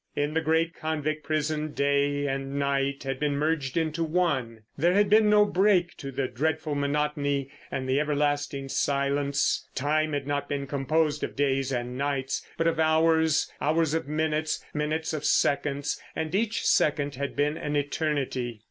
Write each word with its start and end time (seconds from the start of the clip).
In 0.15 0.33
the 0.33 0.41
great 0.41 0.73
convict 0.73 1.23
prison 1.23 1.73
day 1.73 2.25
and 2.25 2.57
night 2.57 3.03
had 3.03 3.19
been 3.19 3.35
merged 3.37 3.77
into 3.77 4.03
one. 4.03 4.63
There 4.75 4.95
had 4.95 5.11
been 5.11 5.29
no 5.29 5.45
break 5.45 5.95
to 5.97 6.09
the 6.11 6.27
dreadful 6.27 6.73
monotony 6.73 7.51
and 7.69 7.87
the 7.87 7.99
everlasting 7.99 8.67
silence. 8.69 9.69
Time 9.75 10.13
had 10.13 10.25
not 10.25 10.49
been 10.49 10.65
composed 10.65 11.23
of 11.23 11.35
days 11.35 11.71
and 11.71 11.99
nights, 11.99 12.43
but 12.57 12.65
of 12.65 12.79
hours; 12.79 13.51
hours 13.61 13.93
of 13.93 14.07
minutes, 14.07 14.65
minutes 14.73 15.13
of 15.13 15.23
seconds—and 15.23 16.33
each 16.33 16.65
second 16.65 17.13
had 17.13 17.35
been 17.35 17.55
an 17.55 17.75
eternity. 17.75 18.59